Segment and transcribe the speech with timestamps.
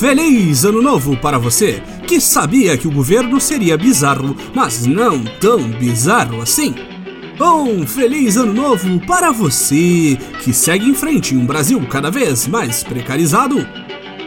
[0.00, 5.60] feliz ano novo para você que sabia que o governo seria bizarro, mas não tão
[5.72, 6.74] bizarro assim.
[7.38, 12.46] Um feliz ano novo para você que segue em frente em um Brasil cada vez
[12.46, 13.58] mais precarizado.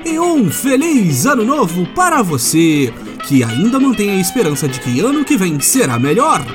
[0.06, 2.94] E um feliz ano novo para você
[3.28, 6.46] que ainda mantém a esperança de que ano que vem será melhor.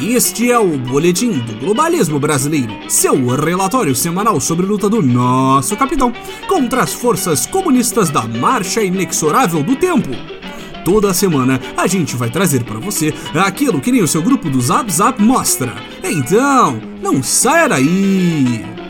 [0.00, 5.76] Este é o Boletim do Globalismo Brasileiro, seu relatório semanal sobre a luta do nosso
[5.76, 6.12] capitão
[6.48, 10.10] contra as forças comunistas da marcha inexorável do tempo.
[10.84, 14.60] Toda semana a gente vai trazer para você aquilo que nem o seu grupo do
[14.60, 15.74] Zap Zap mostra.
[16.02, 18.81] Então, não saia daí!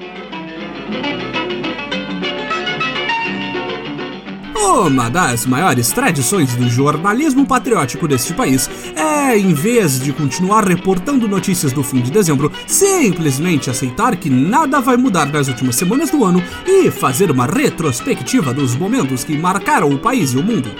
[4.72, 11.28] Uma das maiores tradições do jornalismo patriótico deste país é, em vez de continuar reportando
[11.28, 16.24] notícias do fim de dezembro, simplesmente aceitar que nada vai mudar nas últimas semanas do
[16.24, 20.70] ano e fazer uma retrospectiva dos momentos que marcaram o país e o mundo.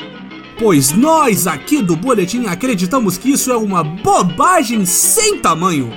[0.59, 5.93] Pois nós aqui do Boletim acreditamos que isso é uma bobagem sem tamanho.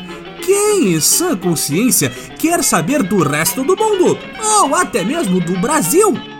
[0.46, 4.18] Quem em sã consciência quer saber do resto do mundo?
[4.44, 6.35] Ou até mesmo do Brasil?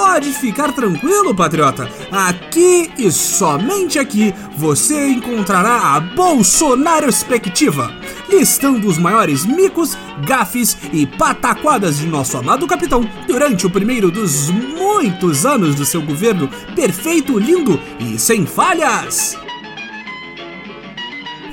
[0.00, 1.90] Pode ficar tranquilo, patriota.
[2.12, 7.92] Aqui e somente aqui você encontrará a Bolsonaro Perspectiva,
[8.30, 14.48] listando os maiores micos, gafes e pataquadas de nosso amado capitão durante o primeiro dos
[14.50, 19.36] muitos anos do seu governo perfeito, lindo e sem falhas.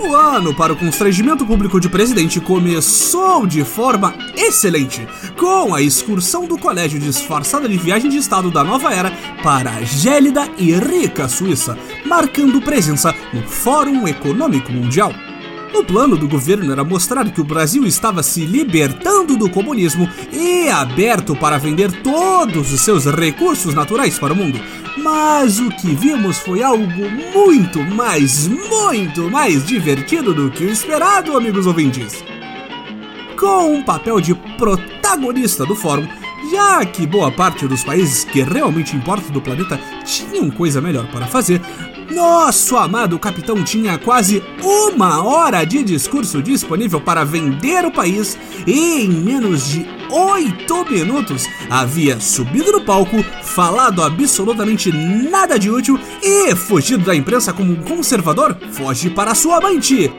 [0.06, 6.46] O ano para o constrangimento público de presidente começou de forma excelente, com a excursão
[6.46, 11.28] do colégio disfarçada de viagem de estado da nova era para a gélida e rica
[11.28, 11.76] Suíça,
[12.06, 15.12] marcando presença no Fórum Econômico Mundial.
[15.74, 20.70] O plano do governo era mostrar que o Brasil estava se libertando do comunismo e
[20.70, 24.60] aberto para vender todos os seus recursos naturais para o mundo.
[24.98, 26.86] Mas o que vimos foi algo
[27.34, 32.24] muito mais, muito mais divertido do que o esperado, amigos ouvintes.
[33.38, 36.08] Com um papel de protagonista do fórum,
[36.52, 41.28] já que boa parte dos países que realmente importam do planeta tinham coisa melhor para
[41.28, 41.62] fazer,
[42.12, 49.02] nosso amado capitão tinha quase uma hora de discurso disponível para vender o país e
[49.02, 56.56] em menos de oito minutos havia subido no palco, falado absolutamente nada de útil e
[56.56, 58.56] fugido da imprensa como um conservador.
[58.72, 60.12] Foge para sua amante.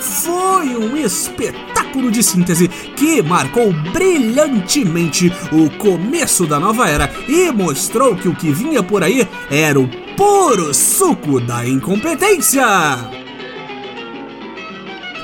[0.00, 1.75] Foi um espetáculo
[2.10, 8.52] de síntese que marcou brilhantemente o começo da nova era e mostrou que o que
[8.52, 12.64] vinha por aí era o puro suco da incompetência.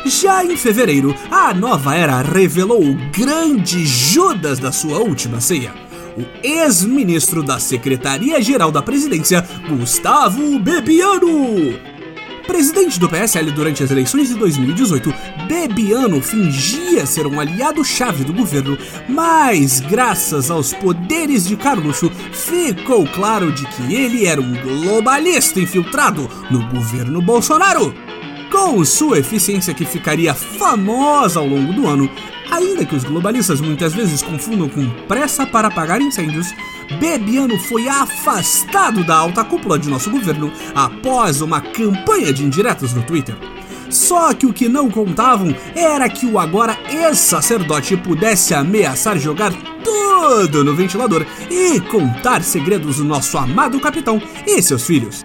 [0.04, 5.72] Já em fevereiro, a nova era revelou o grande Judas da sua última ceia.
[6.16, 11.91] O ex-ministro da Secretaria-Geral da Presidência, Gustavo Bebiano.
[12.46, 15.12] Presidente do PSL durante as eleições de 2018,
[15.46, 18.76] Bebiano fingia ser um aliado-chave do governo,
[19.08, 26.28] mas graças aos poderes de Carluxo, ficou claro de que ele era um globalista infiltrado
[26.50, 27.94] no governo Bolsonaro.
[28.50, 32.10] Com sua eficiência que ficaria famosa ao longo do ano,
[32.50, 36.52] ainda que os globalistas muitas vezes confundam com pressa para apagar incêndios,
[36.98, 43.02] Bebiano foi afastado da alta cúpula de nosso governo após uma campanha de indiretas no
[43.02, 43.36] Twitter.
[43.90, 49.52] Só que o que não contavam era que o agora ex-sacerdote pudesse ameaçar jogar
[49.84, 55.24] tudo no ventilador e contar segredos do nosso amado capitão e seus filhos.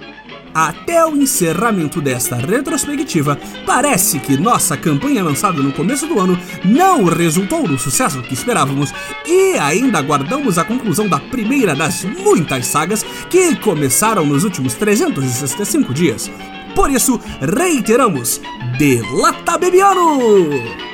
[0.57, 6.35] Até o encerramento desta retrospectiva, parece que nossa campanha lançada no começo do ano
[6.65, 8.91] não resultou no sucesso que esperávamos
[9.23, 15.93] e ainda aguardamos a conclusão da primeira das muitas sagas que começaram nos últimos 365
[15.93, 16.31] dias.
[16.73, 18.41] Por isso, reiteramos:
[18.79, 20.86] Delata Bebiano!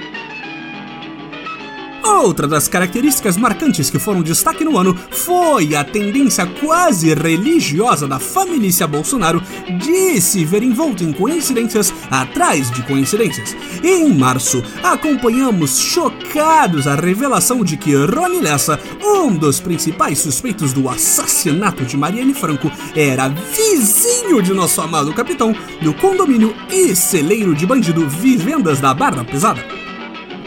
[2.04, 8.20] Outra das características marcantes que foram destaque no ano foi a tendência quase religiosa da
[8.20, 9.42] família Bolsonaro
[9.80, 13.56] de se ver envolto em coincidências atrás de coincidências.
[13.84, 20.90] Em março, acompanhamos chocados a revelação de que Rony Lessa, um dos principais suspeitos do
[20.90, 27.66] assassinato de Marielle Franco, era vizinho de nosso amado capitão no condomínio e celeiro de
[27.66, 29.64] bandido Vivendas da Barra Pesada.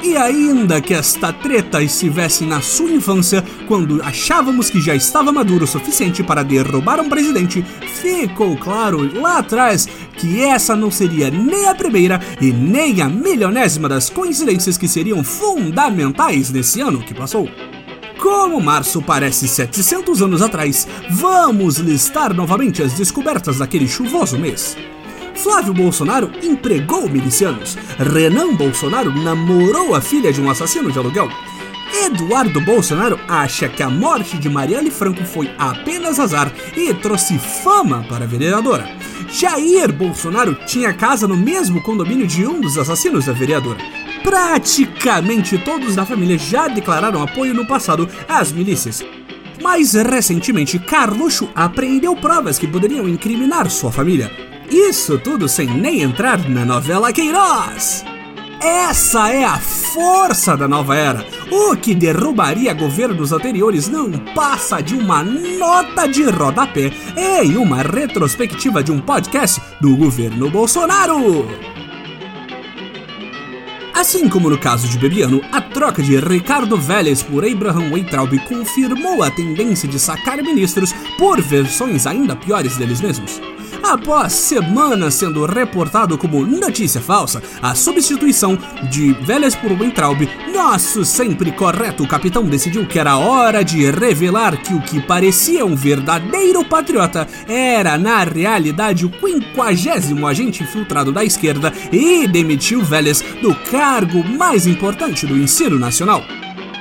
[0.02, 5.64] E ainda que esta treta estivesse na sua infância, quando achávamos que já estava maduro
[5.64, 7.64] o suficiente para derrubar um presidente,
[8.00, 13.88] ficou claro lá atrás que essa não seria nem a primeira e nem a milionésima
[13.88, 17.49] das coincidências que seriam fundamentais nesse ano que passou.
[18.19, 24.76] Como março parece 700 anos atrás, vamos listar novamente as descobertas daquele chuvoso mês.
[25.36, 27.76] Flávio Bolsonaro empregou milicianos.
[27.98, 31.28] Renan Bolsonaro namorou a filha de um assassino de aluguel.
[32.04, 38.04] Eduardo Bolsonaro acha que a morte de Marielle Franco foi apenas azar e trouxe fama
[38.08, 38.88] para a vereadora.
[39.28, 43.78] Jair Bolsonaro tinha casa no mesmo condomínio de um dos assassinos da vereadora.
[44.22, 49.04] Praticamente todos da família já declararam apoio no passado às milícias.
[49.62, 54.45] Mais recentemente, Carluxo apreendeu provas que poderiam incriminar sua família.
[54.70, 58.04] Isso tudo sem nem entrar na novela Queiroz.
[58.60, 61.24] Essa é a força da nova era.
[61.50, 68.82] O que derrubaria governos anteriores não passa de uma nota de rodapé em uma retrospectiva
[68.82, 71.46] de um podcast do governo Bolsonaro.
[73.94, 79.22] Assim como no caso de Bebiano, a troca de Ricardo Vélez por Abraham Weintraub confirmou
[79.22, 83.40] a tendência de sacar ministros por versões ainda piores deles mesmos.
[83.86, 88.58] Após semanas sendo reportado como notícia falsa, a substituição
[88.90, 94.74] de Vélez por Weintraub, nosso sempre correto capitão decidiu que era hora de revelar que
[94.74, 101.72] o que parecia um verdadeiro patriota era, na realidade, o quinquagésimo agente infiltrado da esquerda
[101.92, 106.24] e demitiu Vélez do cargo mais importante do ensino nacional.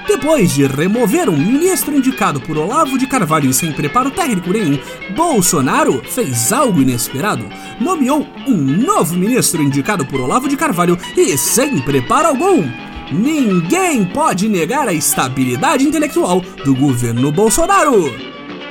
[0.08, 4.80] Depois de remover um ministro indicado por Olavo de Carvalho sem preparo técnico nenhum,
[5.16, 7.44] Bolsonaro fez algo inesperado.
[7.80, 12.64] Nomeou um novo ministro indicado por Olavo de Carvalho e sem preparo algum.
[13.12, 18.14] Ninguém pode negar a estabilidade intelectual do governo Bolsonaro.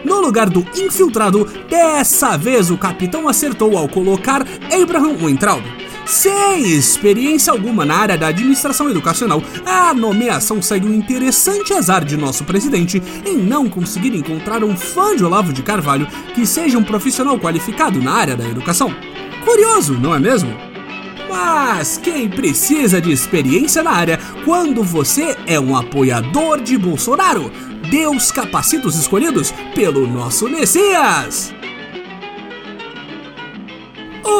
[0.04, 5.64] No lugar do infiltrado, dessa vez o capitão acertou ao colocar Abraham Weintraub
[6.06, 12.16] sem experiência alguma na área da administração educacional, a nomeação segue um interessante azar de
[12.16, 16.84] nosso presidente em não conseguir encontrar um fã de Olavo de Carvalho que seja um
[16.84, 18.94] profissional qualificado na área da educação.
[19.44, 20.54] Curioso, não é mesmo?
[21.28, 27.50] Mas quem precisa de experiência na área quando você é um apoiador de Bolsonaro?
[27.90, 31.52] Deus capacita os escolhidos pelo nosso Messias!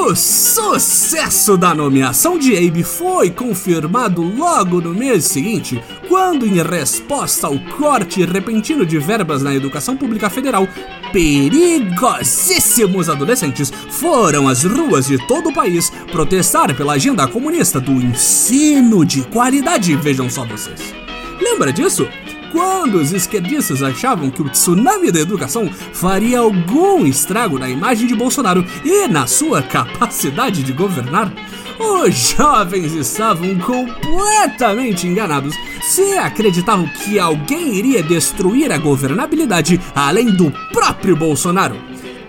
[0.04, 7.46] O sucesso da nomeação de Abe foi confirmado logo no mês seguinte, quando, em resposta
[7.46, 10.68] ao corte repentino de verbas na educação pública federal,
[11.10, 19.06] perigosíssimos adolescentes foram às ruas de todo o país protestar pela agenda comunista do ensino
[19.06, 19.96] de qualidade.
[19.96, 20.94] Vejam só vocês.
[21.40, 22.06] Lembra disso?
[22.54, 28.14] Quando os esquerdistas achavam que o tsunami da educação faria algum estrago na imagem de
[28.14, 31.32] Bolsonaro e na sua capacidade de governar,
[31.80, 35.52] os jovens estavam completamente enganados
[35.82, 41.76] se acreditavam que alguém iria destruir a governabilidade além do próprio Bolsonaro.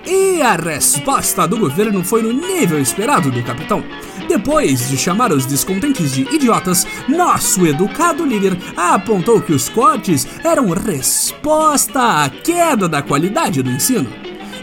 [0.08, 3.84] E a resposta do governo foi no nível esperado do capitão.
[4.28, 10.70] Depois de chamar os descontentes de idiotas, nosso educado líder apontou que os cortes eram
[10.72, 14.10] resposta à queda da qualidade do ensino.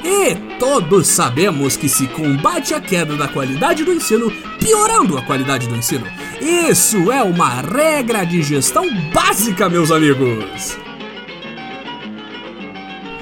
[0.05, 5.69] E todos sabemos que se combate a queda da qualidade do ensino piorando a qualidade
[5.69, 6.06] do ensino.
[6.41, 10.77] Isso é uma regra de gestão básica, meus amigos.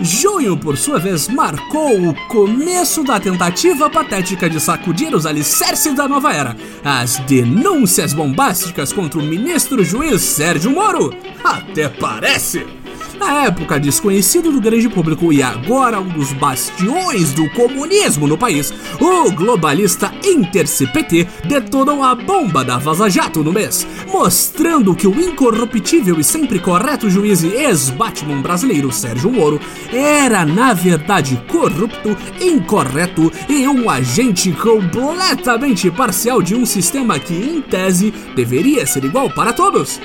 [0.02, 6.08] Junho, por sua vez, marcou o começo da tentativa patética de sacudir os alicerces da
[6.08, 6.56] nova era.
[6.82, 11.14] As denúncias bombásticas contra o ministro juiz Sérgio Moro.
[11.44, 12.79] Até parece!
[13.20, 18.72] Na época desconhecido do grande público e agora um dos bastiões do comunismo no país,
[18.98, 26.18] o globalista Inter-CPT detonou a bomba da Vaza Jato no mês, mostrando que o incorruptível
[26.18, 29.60] e sempre correto juiz ex-Batman brasileiro Sérgio Moro
[29.92, 37.60] era na verdade corrupto, incorreto e um agente completamente parcial de um sistema que, em
[37.60, 40.00] tese, deveria ser igual para todos.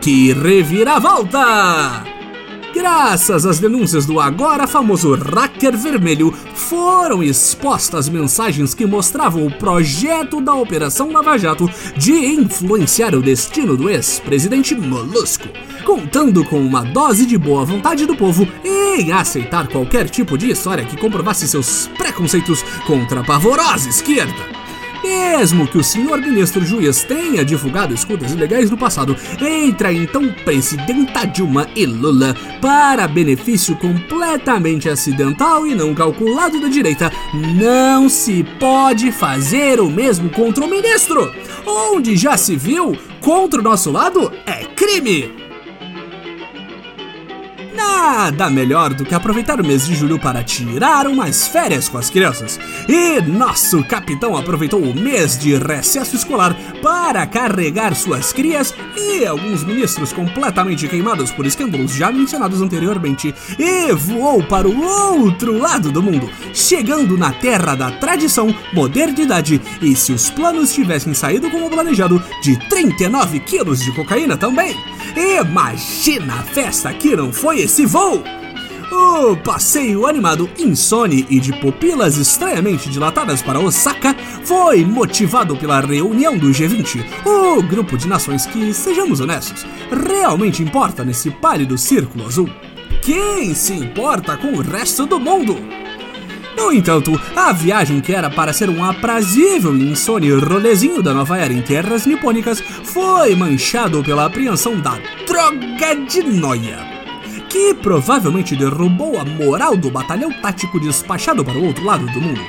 [0.00, 2.19] Que reviravolta!
[2.72, 10.40] Graças às denúncias do agora famoso Hacker Vermelho, foram expostas mensagens que mostravam o projeto
[10.40, 15.48] da Operação Lava Jato de influenciar o destino do ex-presidente Molusco,
[15.84, 20.84] contando com uma dose de boa vontade do povo em aceitar qualquer tipo de história
[20.84, 24.60] que comprovasse seus preconceitos contra a pavorosa esquerda.
[25.02, 31.24] Mesmo que o senhor ministro juiz tenha divulgado escutas ilegais no passado, entra então presidenta
[31.24, 37.10] Dilma e Lula para benefício completamente acidental e não calculado da direita.
[37.34, 41.32] Não se pode fazer o mesmo contra o ministro.
[41.66, 45.39] Onde já se viu, contra o nosso lado é crime.
[48.00, 52.08] Nada melhor do que aproveitar o mês de julho para tirar umas férias com as
[52.08, 52.58] crianças.
[52.88, 59.62] E nosso capitão aproveitou o mês de recesso escolar para carregar suas crias e alguns
[59.64, 66.02] ministros completamente queimados por escândalos já mencionados anteriormente e voou para o outro lado do
[66.02, 72.22] mundo, chegando na terra da tradição, modernidade e, se os planos tivessem saído como planejado,
[72.42, 74.74] de 39 quilos de cocaína também.
[75.16, 78.22] Imagina a festa que não foi esse voo!
[78.92, 86.38] O passeio animado Insone e de pupilas estranhamente dilatadas para Osaka foi motivado pela reunião
[86.38, 92.48] do G20, o grupo de nações que, sejamos honestos, realmente importa nesse pálido círculo azul.
[93.02, 95.56] Quem se importa com o resto do mundo?
[96.56, 101.52] No entanto, a viagem que era para ser um aprazível insone rolezinho da nova era
[101.52, 106.99] em terras nipônicas foi manchado pela apreensão da droga de noia
[107.50, 112.40] que provavelmente derrubou a moral do batalhão tático despachado para o outro lado do mundo.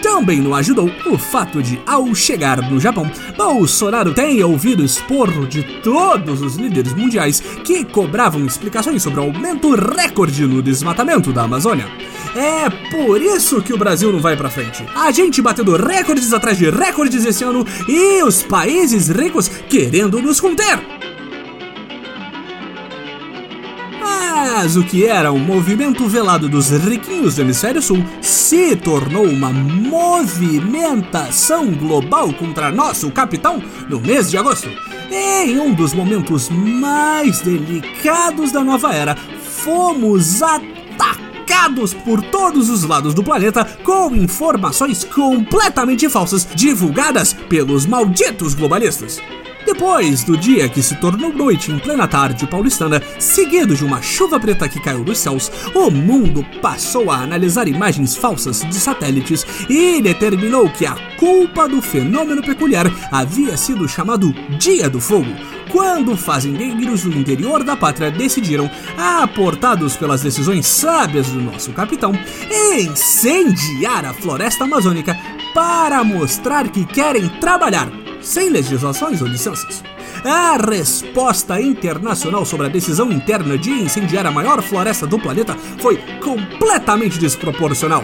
[0.00, 5.62] Também não ajudou o fato de, ao chegar no Japão, Bolsonaro tenha ouvido esporro de
[5.80, 11.88] todos os líderes mundiais que cobravam explicações sobre o aumento recorde no desmatamento da Amazônia.
[12.36, 14.84] É por isso que o Brasil não vai pra frente.
[14.94, 20.38] A gente batendo recordes atrás de recordes esse ano e os países ricos querendo nos
[20.38, 20.93] conter.
[24.56, 29.52] Mas o que era um movimento velado dos riquinhos do hemisfério sul se tornou uma
[29.52, 30.52] movimentação
[31.72, 34.70] global contra nosso capitão no mês de agosto.
[35.10, 43.12] Em um dos momentos mais delicados da nova era, fomos atacados por todos os lados
[43.12, 49.20] do planeta com informações completamente falsas divulgadas pelos malditos globalistas.
[49.66, 54.38] Depois do dia que se tornou noite em plena tarde paulistana, seguido de uma chuva
[54.38, 60.02] preta que caiu dos céus, o mundo passou a analisar imagens falsas de satélites e
[60.02, 65.34] determinou que a culpa do fenômeno peculiar havia sido chamado Dia do Fogo,
[65.70, 72.12] quando fazendeiros do interior da pátria decidiram, aportados pelas decisões sábias do nosso capitão,
[72.76, 75.18] incendiar a floresta amazônica
[75.54, 79.82] para mostrar que querem trabalhar sem legislações ou licenças.
[80.24, 85.98] A resposta internacional sobre a decisão interna de incendiar a maior floresta do planeta foi
[86.22, 88.02] completamente desproporcional.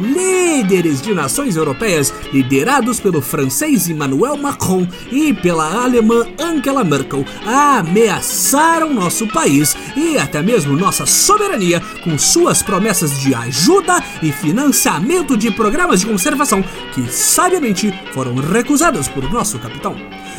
[0.00, 8.94] Líderes de nações europeias, liderados pelo francês Emmanuel Macron e pela alemã Angela Merkel, ameaçaram
[8.94, 15.50] nosso país e até mesmo nossa soberania com suas promessas de ajuda e financiamento de
[15.50, 16.64] programas de conservação
[16.94, 19.96] que sabiamente foram recusados por nosso capitão.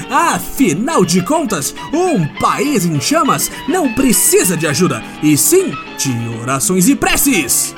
[0.10, 6.90] Afinal de contas, um país em chamas não precisa de ajuda, e sim de orações
[6.90, 7.76] e preces.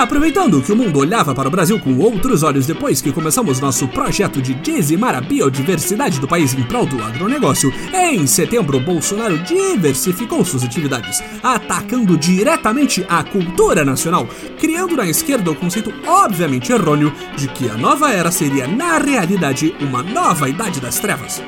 [0.00, 3.86] Aproveitando que o mundo olhava para o Brasil com outros olhos depois que começamos nosso
[3.86, 10.42] projeto de dizimar a biodiversidade do país em prol do agronegócio, em setembro Bolsonaro diversificou
[10.42, 14.26] suas atividades, atacando diretamente a cultura nacional,
[14.58, 19.76] criando na esquerda o conceito obviamente errôneo de que a nova era seria na realidade
[19.82, 21.42] uma nova idade das trevas.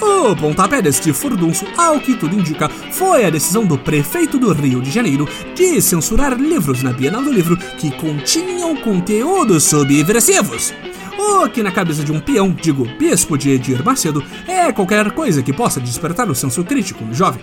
[0.00, 4.80] O pontapé deste furdunço, ao que tudo indica, foi a decisão do prefeito do Rio
[4.80, 10.72] de Janeiro de censurar livros na Bienal do Livro que continham conteúdos subversivos.
[11.18, 15.42] O que na cabeça de um peão, digo bispo de Edir Macedo, é qualquer coisa
[15.42, 17.42] que possa despertar o senso crítico no jovem.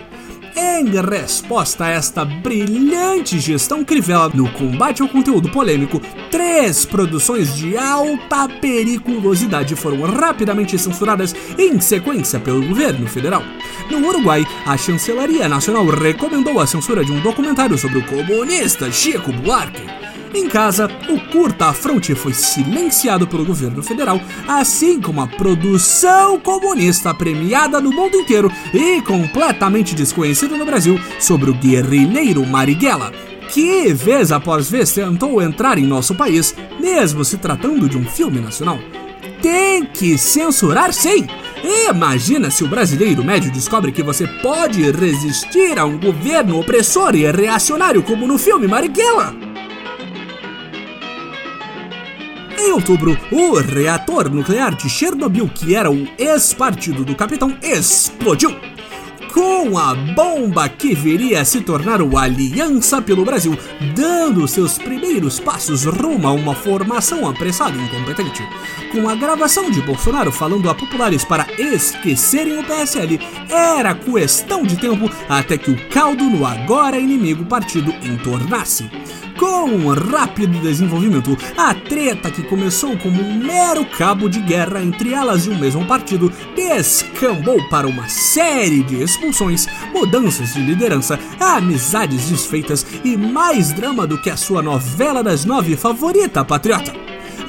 [0.58, 7.76] Em resposta a esta brilhante gestão crivella no combate ao conteúdo polêmico, três produções de
[7.76, 13.42] alta periculosidade foram rapidamente censuradas em sequência pelo governo federal.
[13.90, 19.30] No Uruguai, a Chancelaria Nacional recomendou a censura de um documentário sobre o comunista Chico
[19.34, 20.05] Buarque.
[20.34, 27.80] Em casa, o curta-fronte foi silenciado pelo governo federal, assim como a produção comunista premiada
[27.80, 33.12] no mundo inteiro e completamente desconhecida no Brasil sobre o guerrilheiro Marighella,
[33.48, 38.40] que vez após vez tentou entrar em nosso país, mesmo se tratando de um filme
[38.40, 38.78] nacional.
[39.40, 41.26] Tem que censurar sim!
[41.88, 47.30] Imagina se o brasileiro médio descobre que você pode resistir a um governo opressor e
[47.30, 49.45] reacionário como no filme Marighella!
[52.58, 58.54] Em outubro, o reator nuclear de Chernobyl, que era o ex-partido do capitão, explodiu.
[59.32, 63.54] com a bomba que viria a se tornar o Aliança pelo Brasil,
[63.94, 68.42] dando seus primeiros passos rumo a uma formação apressada e incompetente.
[68.90, 73.20] Com a gravação de Bolsonaro falando a populares para esquecerem o PSL,
[73.50, 78.90] era questão de tempo até que o caldo no agora inimigo partido entornasse.
[79.38, 85.12] Com um rápido desenvolvimento, a treta que começou como um mero cabo de guerra entre
[85.12, 92.30] elas e o mesmo partido descambou para uma série de expulsões, mudanças de liderança, amizades
[92.30, 97.05] desfeitas e mais drama do que a sua novela das nove favorita, Patriota.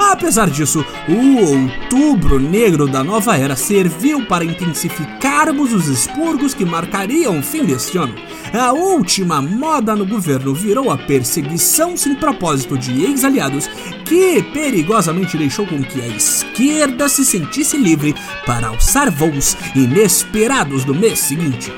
[0.10, 7.38] Apesar disso, o Outubro Negro da Nova Era serviu para intensificarmos os expurgos que marcariam
[7.40, 8.16] o fim deste ano.
[8.54, 13.68] A última moda no governo virou a perseguição sem propósito de ex-aliados,
[14.06, 20.96] que perigosamente deixou com que a esquerda se sentisse livre para alçar voos inesperados no
[20.96, 21.72] mês seguinte.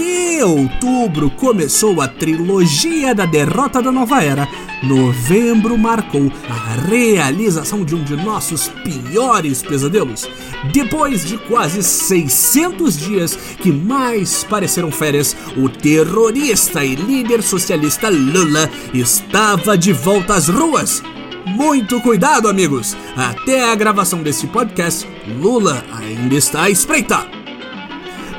[0.00, 4.48] Se outubro começou a trilogia da derrota da nova era,
[4.82, 10.26] novembro marcou a realização de um de nossos piores pesadelos.
[10.72, 18.70] Depois de quase 600 dias que mais pareceram férias, o terrorista e líder socialista Lula
[18.94, 21.02] estava de volta às ruas.
[21.44, 22.96] Muito cuidado, amigos!
[23.14, 25.06] Até a gravação desse podcast,
[25.38, 27.39] Lula ainda está à espreita.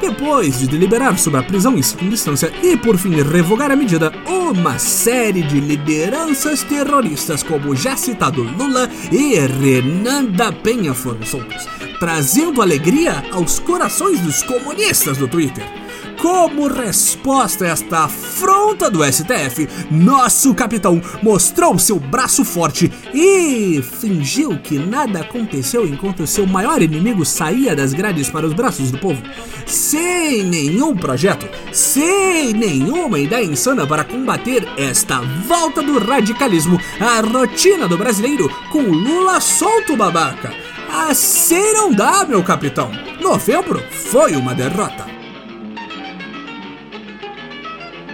[0.02, 4.12] Depois de deliberar sobre a prisão em segunda instância e por fim revogar a medida,
[4.28, 11.68] uma série de lideranças terroristas como já citado Lula e Renan da Penha foram soltos,
[12.00, 15.81] trazendo alegria aos corações dos comunistas do Twitter.
[16.22, 24.56] Como resposta a esta afronta do STF, nosso capitão mostrou seu braço forte e fingiu
[24.60, 29.20] que nada aconteceu enquanto seu maior inimigo saía das grades para os braços do povo.
[29.66, 37.88] Sem nenhum projeto, sem nenhuma ideia insana para combater esta volta do radicalismo à rotina
[37.88, 40.54] do brasileiro com Lula solto babaca.
[40.88, 42.92] Assim não dá, meu capitão.
[43.20, 45.21] Novembro foi uma derrota.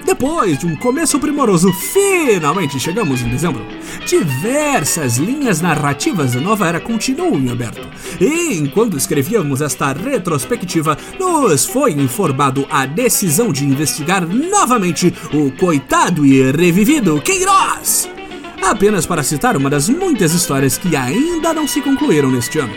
[0.08, 3.66] Depois de um começo primoroso, finalmente chegamos em dezembro.
[4.06, 7.86] Diversas linhas narrativas da nova era continuam em aberto.
[8.18, 16.26] E enquanto escrevíamos esta retrospectiva, nos foi informado a decisão de investigar novamente o coitado
[16.26, 18.10] e revivido Queiroz.
[18.64, 22.74] Apenas para citar uma das muitas histórias que ainda não se concluíram neste ano.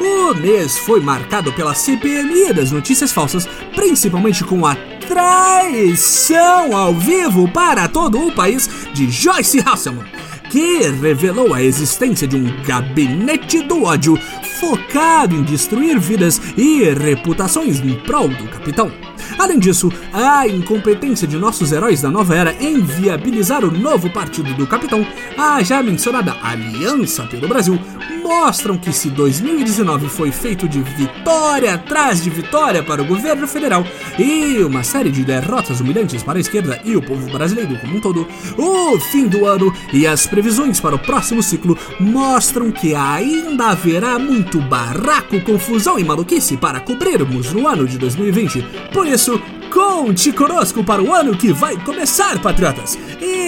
[0.00, 7.48] O mês foi marcado pela CPMI das notícias falsas, principalmente com a traição ao vivo
[7.48, 10.04] para todo o país de Joyce Hasselman,
[10.50, 14.18] que revelou a existência de um gabinete do ódio
[14.60, 18.92] focado em destruir vidas e reputações em prol do capitão.
[19.38, 24.54] Além disso, a incompetência de nossos heróis da nova era em viabilizar o novo partido
[24.54, 27.78] do capitão, a já mencionada Aliança pelo Brasil,
[28.22, 33.84] mostram que se 2019 foi feito de vitória atrás de vitória para o governo federal
[34.18, 38.00] e uma série de derrotas humilhantes para a esquerda e o povo brasileiro como um
[38.00, 43.70] todo, o fim do ano e as previsões para o próximo ciclo mostram que ainda
[43.70, 48.62] haverá muito barraco, confusão e maluquice para cobrirmos no ano de 2020.
[48.92, 49.40] Por isso,
[49.72, 52.98] Conte conosco para o ano que vai começar, patriotas!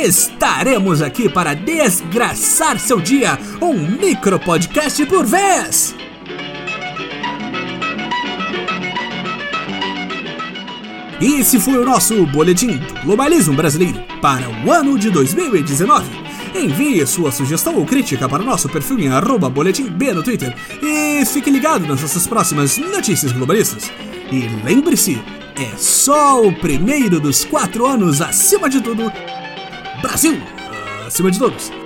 [0.03, 5.95] Estaremos aqui para desgraçar seu dia, um micro podcast por vez!
[11.21, 16.05] Esse foi o nosso boletim do globalismo brasileiro para o ano de 2019.
[16.55, 20.55] Envie sua sugestão ou crítica para o nosso perfil em arroba boletim B no Twitter
[20.83, 23.91] e fique ligado nas nossas próximas notícias globalistas.
[24.31, 25.23] E lembre-se,
[25.57, 29.11] é só o primeiro dos quatro anos acima de tudo.
[30.05, 30.39] Brasil,
[31.07, 31.84] acima de todos.